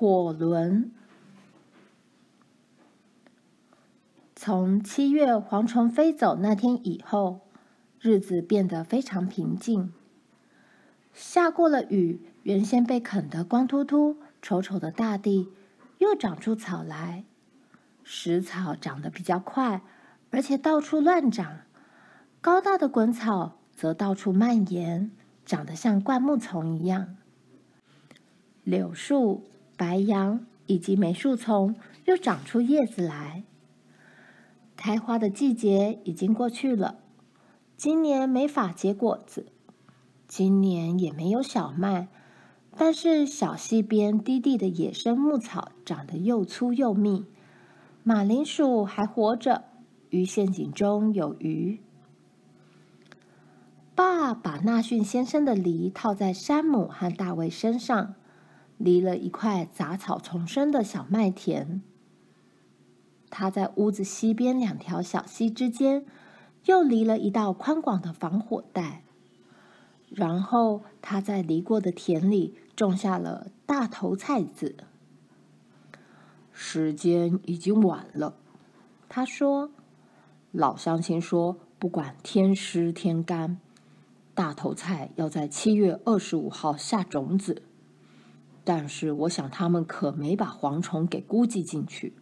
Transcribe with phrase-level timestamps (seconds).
[0.00, 0.90] 火轮。
[4.34, 7.40] 从七月蝗虫飞走那天以后，
[8.00, 9.92] 日子变得非常平静。
[11.12, 15.50] 下过了雨，原先被啃得光秃秃、丑丑的大地，
[15.98, 17.24] 又长出草来。
[18.02, 19.82] 食草长得比较快，
[20.30, 21.58] 而且到处乱长。
[22.40, 25.10] 高大的滚草则到处蔓延，
[25.44, 27.18] 长得像灌木丛一样。
[28.64, 29.44] 柳树、
[29.80, 33.44] 白杨以及梅树丛又长出叶子来。
[34.76, 36.98] 开花的季节已经过去了，
[37.78, 39.46] 今年没法结果子。
[40.28, 42.08] 今年也没有小麦，
[42.76, 47.24] 但是小溪边低地的野生牧草长得又粗又密，
[48.04, 49.64] 马铃薯还活着，
[50.10, 51.80] 鱼陷阱中有鱼。
[53.94, 58.14] 爸把纳逊先生的犁套在山姆和大卫身上，
[58.80, 61.82] 犁了一块杂草丛生的小麦田。
[63.28, 66.06] 他在屋子西边两条小溪之间，
[66.64, 69.04] 又犁了一道宽广的防火带。
[70.08, 74.76] 然后他在犁过的田里种下了大头菜籽。
[76.50, 78.34] 时间已经晚了，
[79.08, 79.70] 他说
[80.50, 83.58] ：“老乡亲说，不管天湿天干，
[84.34, 87.62] 大头菜要在七月二十五号下种子。
[88.72, 92.12] 但是我想他们可没把蝗虫给估计进去。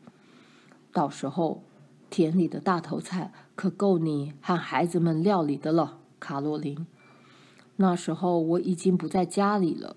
[0.92, 1.62] 到时候
[2.08, 6.86] 田里的大头菜可够你和孩子们料理的了，卡洛琳。”
[7.76, 9.96] 那时候我已经不在家里了。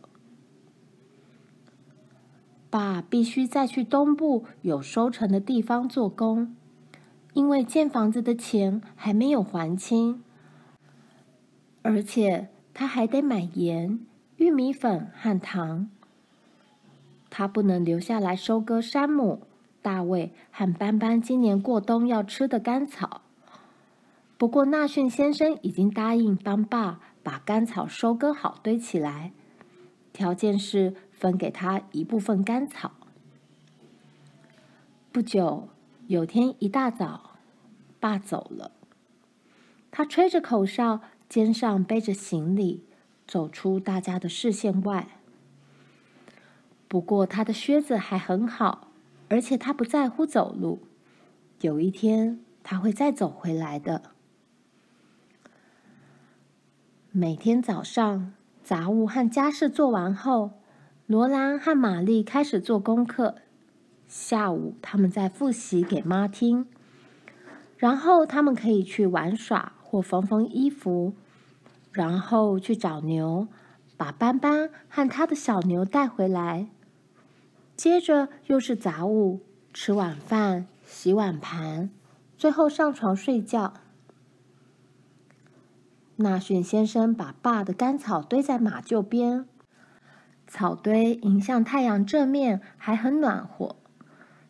[2.70, 6.54] 爸必须再去东部有收成的地方做工，
[7.32, 10.22] 因为建房子的钱还没有还清，
[11.82, 14.06] 而且他还得买盐、
[14.36, 15.90] 玉米粉和糖。
[17.32, 19.48] 他不能留下来收割山姆、
[19.82, 23.22] 大卫和斑斑今年过冬要吃的干草。
[24.38, 27.00] 不过纳逊先生已经答应帮爸。
[27.24, 29.32] 把干草收割好，堆起来。
[30.12, 32.94] 条件是分给他一部分干草。
[35.12, 35.70] 不久，
[36.08, 37.38] 有天一大早，
[38.00, 38.72] 爸走了。
[39.92, 42.84] 他吹着口哨，肩上背着行李，
[43.28, 45.21] 走出大家的视线外。
[46.92, 48.90] 不过，他的靴子还很好，
[49.30, 50.82] 而且他不在乎走路。
[51.62, 54.12] 有一天，他会再走回来的。
[57.14, 60.52] 每天早上，杂物和家事做完后，
[61.08, 63.36] 罗兰和玛丽开始做功课。
[64.10, 66.68] 下午，他们在复习给妈听。
[67.78, 71.14] 然后，他们可以去玩耍或缝缝衣服，
[71.94, 73.48] 然后去找牛，
[73.96, 76.68] 把斑斑和他的小牛带回来。
[77.82, 79.42] 接着又是杂物，
[79.74, 81.90] 吃晚饭、洗碗盘，
[82.38, 83.74] 最后上床睡觉。
[86.18, 89.48] 纳逊先生把爸的干草堆在马厩边，
[90.46, 93.76] 草堆迎向太阳这面还很暖和，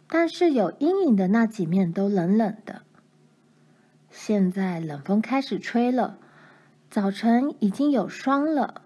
[0.09, 2.81] 但是有阴影的那几面都冷冷的。
[4.09, 6.18] 现在冷风开始吹了，
[6.90, 8.81] 早晨已经有霜了。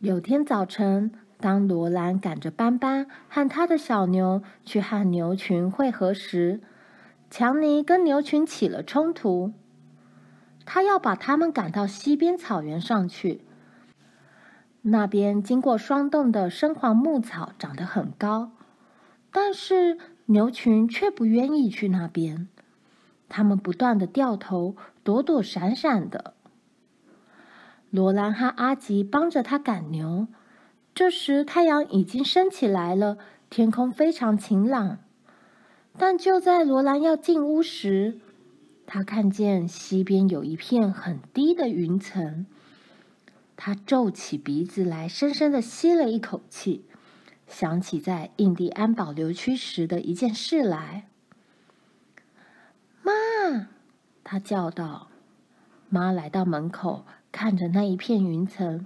[0.00, 6.60] 有天早晨，当罗兰赶着斑斑和他的小牛去和牛群会合时，
[7.30, 9.52] 强尼跟牛群起了冲突。
[10.66, 13.40] 他要把他们赶到西边草原上去。
[14.82, 18.52] 那边经过霜冻的深黄牧草长得很高，
[19.32, 22.48] 但是牛群却不愿意去那边。
[23.28, 26.34] 他们不断地掉头，躲躲闪闪的。
[27.90, 30.28] 罗兰和阿吉帮着他赶牛。
[31.00, 33.16] 这时太阳已经升起来了，
[33.48, 34.98] 天空非常晴朗。
[35.96, 38.20] 但就在罗兰要进屋时，
[38.86, 42.44] 他看见西边有一片很低的云层，
[43.56, 46.84] 他皱起鼻子来，深深的吸了一口气，
[47.46, 51.08] 想起在印第安保留区时的一件事来。
[53.02, 53.12] 妈，
[54.22, 55.08] 他叫道。
[55.88, 58.84] 妈来到门口，看着那一片云层。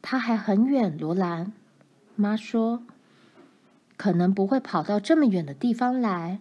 [0.00, 1.52] 他还很远，罗兰。
[2.16, 2.82] 妈说
[3.96, 6.40] ：“可能不会跑到这么远的地方来。”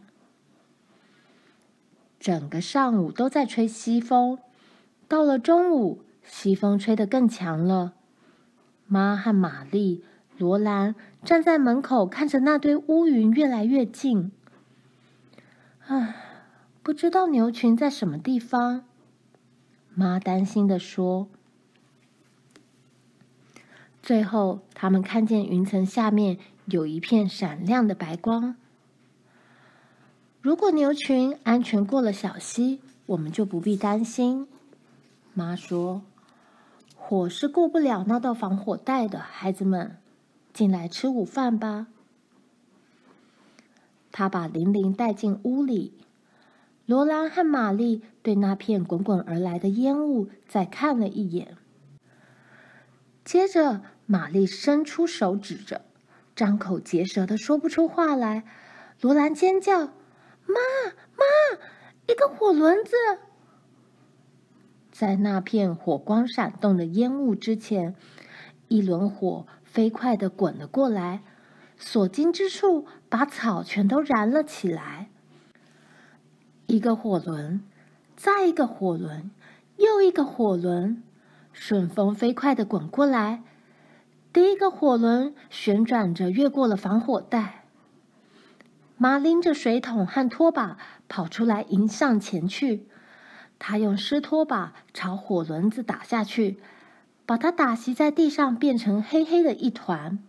[2.19, 4.39] 整个上午都在吹西风，
[5.07, 7.93] 到了中午，西风吹得更强了。
[8.87, 10.03] 妈和玛丽、
[10.37, 14.31] 罗兰站在门口，看着那堆乌云越来越近。
[15.85, 16.15] 唉，
[16.81, 18.83] 不知道牛群在什么地方。
[19.93, 21.27] 妈担心地说
[24.01, 28.55] ：“最后，他们看见云层下面有一片闪亮的白光。
[30.41, 34.47] 如果牛群安全过了小溪，我们就不必担心。
[35.33, 36.03] 妈说
[36.95, 39.97] ：“火是过不了那道防火带的，孩子们，
[40.53, 41.87] 进来吃午饭吧。”
[44.11, 45.93] 他把玲玲带进屋里。
[46.85, 51.57] 罗兰和玛丽对那片滚滚而来的烟雾再看了一眼，
[53.27, 55.81] 接着玛丽伸出手指着，
[56.33, 58.45] 张口结舌的说不出话来。
[59.01, 59.79] 罗兰尖叫
[60.47, 60.55] ：“妈
[61.17, 61.25] 妈，
[62.07, 62.95] 一个火轮子！”
[64.89, 67.95] 在那片火光闪动的烟雾之前，
[68.69, 71.21] 一轮火飞快的滚了过来，
[71.77, 75.09] 所经之处把草全都燃了起来。
[76.67, 77.61] 一个火轮，
[78.15, 79.29] 再一个火轮，
[79.75, 81.03] 又一个火轮，
[81.59, 83.41] 顺风飞快地滚过来。
[84.31, 87.65] 第一个火轮旋转着越过了防火带。
[88.95, 90.77] 妈拎着水桶和拖把
[91.09, 92.87] 跑出来迎上前去，
[93.57, 96.59] 她用湿拖把朝火轮子打下去，
[97.25, 100.19] 把它打袭在地上，变成黑黑的一团。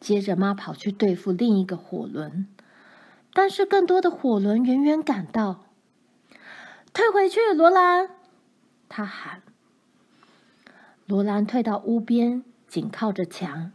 [0.00, 2.48] 接着，妈跑去对付另一个火轮。
[3.34, 5.66] 但是更多的火轮远远赶到，
[6.94, 8.08] 退回去，罗兰！
[8.88, 9.42] 他喊。
[11.12, 13.72] 罗兰退到屋边，紧靠着墙，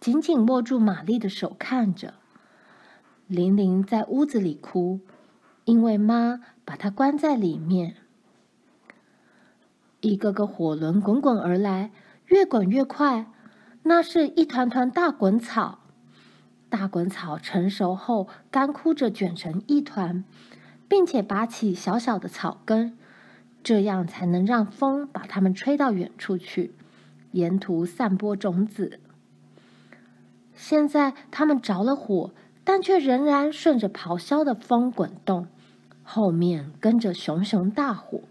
[0.00, 2.14] 紧紧握住玛丽的手，看着。
[3.26, 5.00] 玲玲在屋子里哭，
[5.66, 7.96] 因为妈把她关在里面。
[10.00, 11.90] 一个个火轮滚滚而来，
[12.24, 13.30] 越滚越快，
[13.82, 15.80] 那是一团团大滚草。
[16.70, 20.24] 大滚草成熟后，干枯着卷成一团，
[20.88, 22.96] 并且拔起小小的草根，
[23.68, 26.72] 这样才能让风把它们吹到远处去，
[27.32, 28.98] 沿途散播种子。
[30.54, 32.32] 现在它们着了火，
[32.64, 35.48] 但却仍然顺着咆哮的风滚动，
[36.02, 38.22] 后面跟着熊熊大火。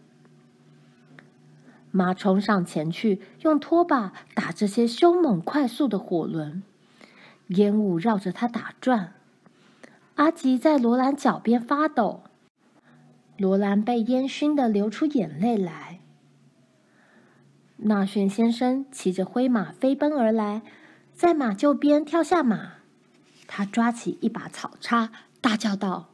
[1.92, 6.63] 妈冲上前去，用拖把打这些凶猛快速的火轮。
[7.50, 9.13] 烟雾绕着他打转，
[10.16, 12.24] 阿吉在罗兰脚边发抖，
[13.38, 16.00] 罗兰被烟熏得流出眼泪来。
[17.78, 20.62] 纳逊先生骑着灰马飞奔而来，
[21.13, 22.74] 在马厩边跳下马，
[23.48, 26.10] 他抓起一把草叉，大叫道：“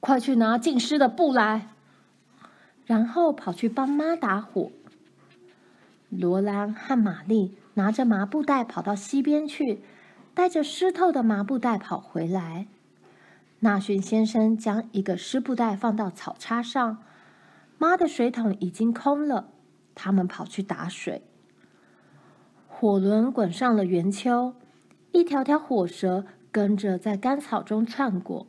[0.00, 1.68] 快去拿浸湿的布来！”
[2.86, 4.72] 然后跑去帮妈打火。
[6.08, 9.82] 罗兰和玛丽拿着麻布袋跑到溪边去。
[10.34, 12.66] 带着湿透的麻布袋跑回来，
[13.64, 16.98] 纳逊先生将一个湿布袋放到草叉上，
[17.78, 19.50] 妈的水桶已经空了。
[19.94, 21.22] 他们跑去打水，
[22.66, 24.54] 火轮滚上了圆丘，
[25.12, 28.48] 一条条火蛇跟着在干草中窜过。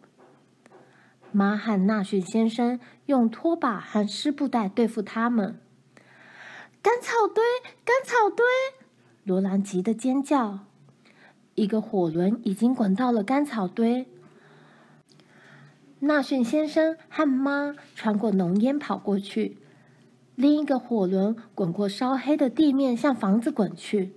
[1.31, 5.59] 妈和纳逊先生用拖把和湿布袋对付他们。
[6.81, 7.43] 干草堆，
[7.85, 8.43] 干草堆！
[9.23, 10.61] 罗兰急得尖叫。
[11.53, 14.07] 一个火轮已经滚到了干草堆，
[16.05, 19.57] 纳逊先生和妈穿过浓烟跑过去。
[20.35, 24.11] 另一个火轮滚过烧黑的地面，向房子滚去。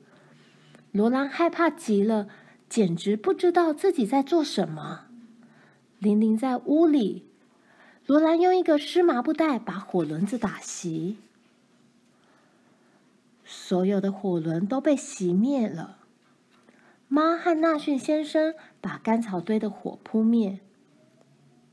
[0.90, 2.26] 罗兰害怕极了，
[2.68, 5.06] 简直不知道自己在做什么。
[6.00, 7.24] 玲玲在屋里，
[8.06, 11.14] 罗兰用一个湿麻布袋把火轮子打熄，
[13.44, 15.98] 所有的火轮都被熄灭了。
[17.06, 20.58] 妈和纳逊先生把干草堆的火扑灭，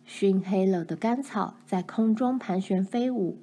[0.06, 3.38] 熏黑了的干草在空中盘旋飞舞。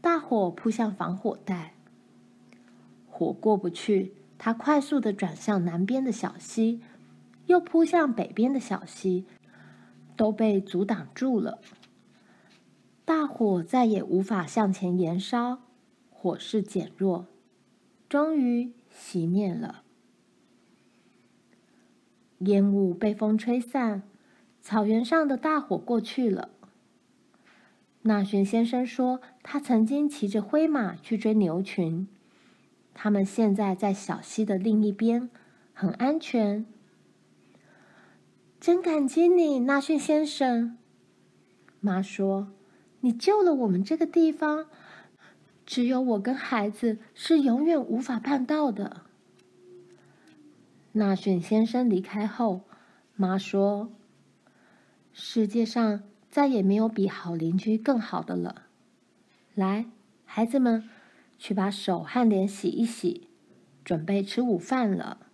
[0.00, 1.74] 大火扑向防火带，
[3.08, 6.80] 火过不去，它快速地转向南边的小溪，
[7.46, 9.24] 又扑向北边的小溪，
[10.16, 11.60] 都被阻挡住了。
[13.04, 15.60] 大火再也无法向前延烧，
[16.10, 17.26] 火势减弱，
[18.08, 19.82] 终于熄灭了。
[22.38, 24.02] 烟雾被风吹散，
[24.62, 26.48] 草原上的大火过去了。
[28.02, 32.08] 纳逊先生说，他曾经骑着灰马去追牛群，
[32.94, 35.28] 他们现在在小溪的另一边，
[35.74, 36.64] 很安全。
[38.60, 40.78] 真感激你，纳逊先生。
[41.80, 42.52] 妈说
[43.02, 44.66] ：“你救了我们这个地方，
[45.66, 49.02] 只有我跟孩子是永远无法办到的。”
[50.94, 52.62] 纳逊先生离开后，
[53.16, 53.90] 妈说
[55.12, 58.62] ：“世界上再也没有比好邻居更好的了。
[59.54, 59.86] 来，
[60.24, 60.88] 孩子们，
[61.38, 63.28] 去把手和脸洗一洗，
[63.84, 65.26] 准备吃午饭了。